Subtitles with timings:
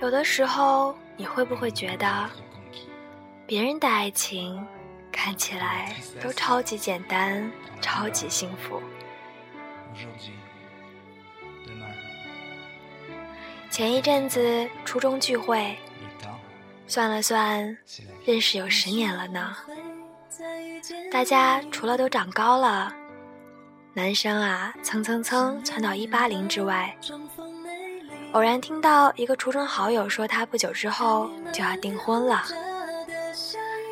[0.00, 2.30] 有的时候，你会不会觉得，
[3.46, 4.64] 别人的爱情
[5.10, 7.50] 看起来都超级简单、
[7.80, 8.80] 超级幸福？
[13.70, 15.76] 前一阵子初中聚会，
[16.86, 17.76] 算了算，
[18.24, 19.56] 认识有十年了呢。
[21.10, 22.94] 大家除了都长高了，
[23.96, 26.94] 男生啊蹭蹭蹭窜到一八零之外。
[28.32, 32.44] 偶然听到一个初中好友说，他不久之后就要订婚了。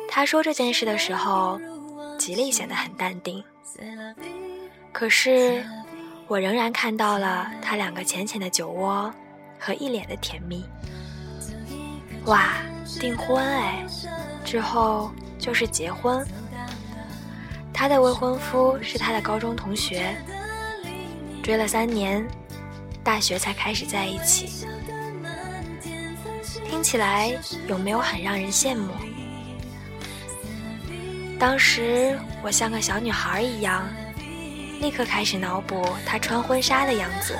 [0.07, 1.59] 他说这件事的时候，
[2.19, 3.43] 极力显得很淡定。
[4.91, 5.65] 可是，
[6.27, 9.11] 我仍然看到了他两个浅浅的酒窝
[9.59, 10.63] 和一脸的甜蜜。
[12.27, 12.57] 哇，
[12.99, 13.83] 订婚哎，
[14.45, 16.23] 之后就是结婚。
[17.75, 20.15] 她的未婚夫是她的高中同学，
[21.43, 22.25] 追了三年。
[23.03, 24.65] 大学才开始在一起，
[26.67, 28.93] 听起来有没有很让人羡慕？
[31.37, 33.87] 当时我像个小女孩一样，
[34.81, 37.37] 立刻开始脑补她穿婚纱的样子，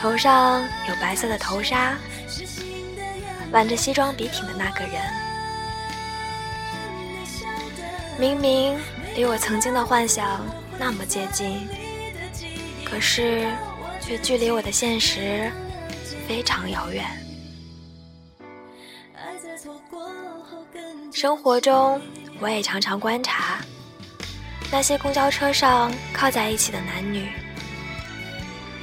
[0.00, 1.96] 头上有白色的头纱，
[3.52, 5.00] 挽着西装笔挺的那个人，
[8.18, 8.78] 明明
[9.14, 10.44] 离我曾经的幻想
[10.78, 11.68] 那么接近，
[12.84, 13.48] 可是。
[14.06, 15.50] 却距离我的现实
[16.28, 17.06] 非常遥远。
[21.10, 21.98] 生活中，
[22.38, 23.62] 我也常常观察
[24.70, 27.30] 那些公交车上靠在一起的男女，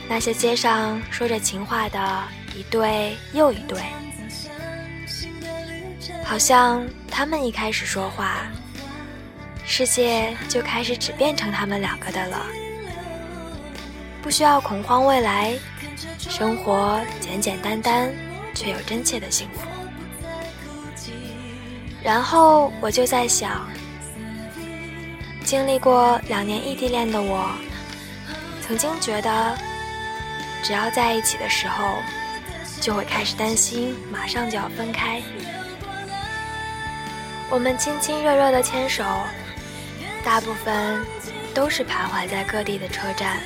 [0.09, 2.23] 那些街上说着情话的
[2.57, 3.79] 一对又一对，
[6.23, 8.47] 好像他们一开始说话，
[9.65, 12.45] 世界就开始只变成他们两个的了。
[14.21, 15.53] 不需要恐慌未来，
[16.17, 18.13] 生活简简单单，
[18.53, 19.61] 却有真切的幸福。
[22.03, 23.67] 然后我就在想，
[25.43, 27.49] 经历过两年异地恋的我，
[28.61, 29.57] 曾经觉得，
[30.63, 31.95] 只要在一起的时候，
[32.79, 35.21] 就会开始担心马上就要分开。
[37.49, 39.03] 我们亲亲热热的牵手，
[40.23, 41.05] 大部分
[41.53, 43.37] 都是徘徊在各地的车站。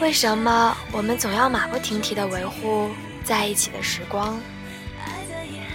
[0.00, 2.90] 为什么我们总要马不停蹄地维护
[3.24, 4.40] 在一起的时光，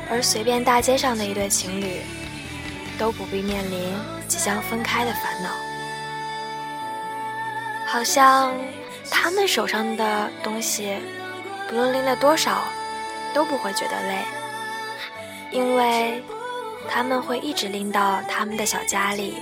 [0.10, 2.02] 而随便大街上的一对情侣
[2.98, 3.94] 都不必面临
[4.28, 5.50] 即将分开的烦恼？
[7.86, 8.56] 好像
[9.12, 10.98] 他们手上的东西，
[11.70, 12.64] 不论拎了多少，
[13.34, 14.24] 都不会觉得累，
[15.52, 16.24] 因为
[16.90, 19.36] 他们会一直拎到他们的小家里，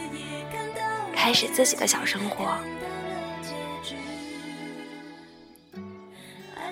[1.16, 2.46] 开始自己的小生活。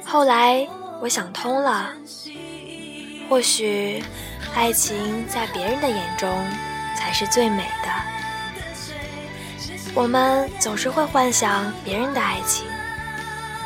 [0.05, 0.67] 后来
[1.01, 1.93] 我想通了，
[3.29, 4.03] 或许
[4.55, 6.45] 爱情在别人的眼中
[6.95, 7.89] 才是最美的。
[9.93, 12.65] 我们总是会幻想别人的爱情，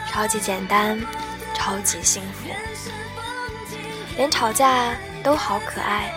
[0.10, 1.00] 超级简单，
[1.54, 2.50] 超级幸福，
[4.18, 4.94] 连吵架
[5.24, 6.12] 都好可爱。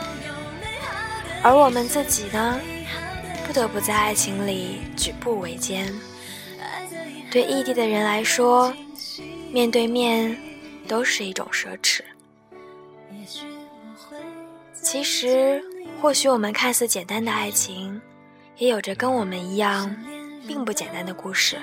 [1.43, 2.61] 而我们自己呢，
[3.47, 5.93] 不得不在爱情里举步维艰。
[7.31, 8.73] 对异地的人来说。
[9.53, 10.37] 面对面，
[10.87, 12.03] 都是一种奢侈。
[14.83, 15.63] 其实，
[16.03, 17.99] 或许我们看似简单的爱情，
[18.59, 19.97] 也有着跟我们一样
[20.47, 21.57] 并不简单的故事。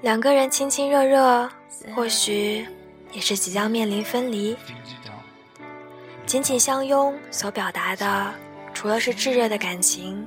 [0.00, 1.48] 两个人亲亲热热，
[1.94, 2.66] 或许
[3.12, 4.56] 也是即将面临分离。
[6.34, 8.34] 紧紧相拥所表达的，
[8.74, 10.26] 除了是炙热的感情，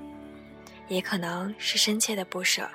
[0.88, 2.66] 也可能是深切的不舍。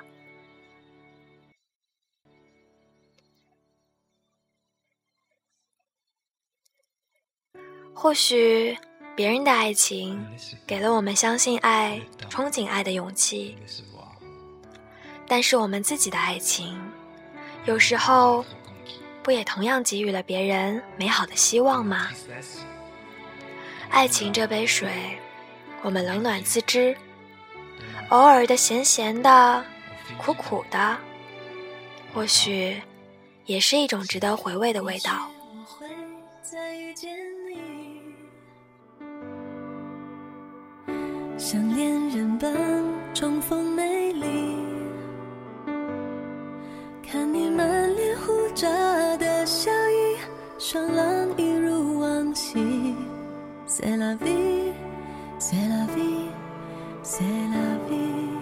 [7.94, 8.76] 或许
[9.16, 10.22] 别人的爱情
[10.66, 11.98] 给了我们相信爱、
[12.28, 13.56] 憧憬爱的勇气，
[15.27, 16.78] 但是我们自己的爱情，
[17.65, 18.45] 有时候
[19.22, 22.10] 不也同样给予了别人美好的希望吗？
[23.92, 24.91] 爱情这杯水，
[25.83, 26.97] 我们冷暖自知，
[28.09, 29.62] 偶尔的咸咸的、
[30.16, 30.97] 苦苦的，
[32.15, 32.80] 或许
[33.44, 35.30] 也是一种值得回味的味道。
[41.36, 42.50] 像恋人般
[43.12, 44.56] 重逢美丽，
[53.92, 54.72] C'est la vie,
[55.39, 56.30] c'est la vie,
[57.03, 58.41] c'est la vie。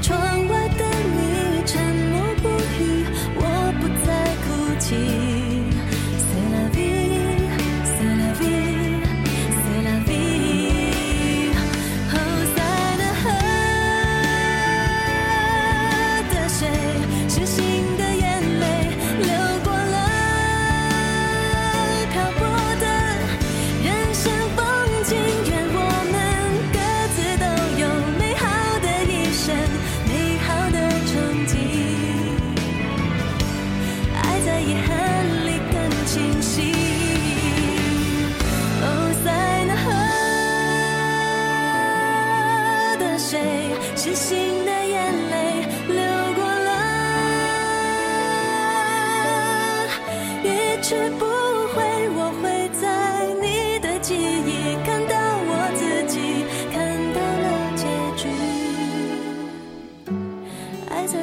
[0.00, 0.57] 窗外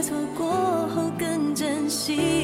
[0.01, 0.47] 错过
[0.89, 2.34] 后更珍惜。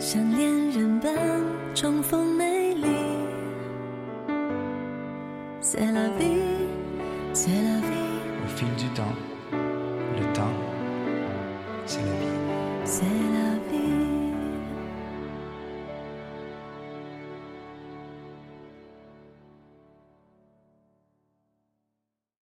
[0.00, 1.12] 像恋人般
[1.74, 2.86] 重逢美丽。
[5.60, 6.66] C'est la vie,
[7.34, 8.18] c'est la vie.
[8.42, 9.14] Au fil du temps,
[9.52, 10.56] le temps,
[11.84, 12.38] c'est la vie.
[12.84, 13.49] C'est la